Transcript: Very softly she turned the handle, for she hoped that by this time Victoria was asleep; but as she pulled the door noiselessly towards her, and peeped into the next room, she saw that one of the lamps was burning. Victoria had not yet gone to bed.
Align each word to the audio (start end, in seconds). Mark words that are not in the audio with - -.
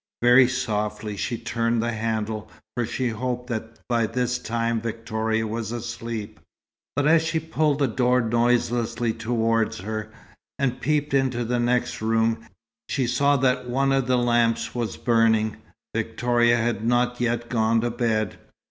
Very 0.23 0.47
softly 0.47 1.15
she 1.15 1.37
turned 1.37 1.79
the 1.79 1.91
handle, 1.91 2.49
for 2.75 2.87
she 2.87 3.09
hoped 3.09 3.45
that 3.51 3.77
by 3.87 4.07
this 4.07 4.39
time 4.39 4.81
Victoria 4.81 5.45
was 5.45 5.71
asleep; 5.71 6.39
but 6.95 7.05
as 7.05 7.21
she 7.21 7.39
pulled 7.39 7.77
the 7.77 7.87
door 7.87 8.19
noiselessly 8.19 9.13
towards 9.13 9.77
her, 9.81 10.11
and 10.57 10.81
peeped 10.81 11.13
into 11.13 11.45
the 11.45 11.59
next 11.59 12.01
room, 12.01 12.43
she 12.89 13.05
saw 13.05 13.37
that 13.37 13.69
one 13.69 13.91
of 13.91 14.07
the 14.07 14.17
lamps 14.17 14.73
was 14.73 14.97
burning. 14.97 15.57
Victoria 15.93 16.57
had 16.57 16.83
not 16.83 17.21
yet 17.21 17.47
gone 17.47 17.79
to 17.81 17.91
bed. 17.91 18.39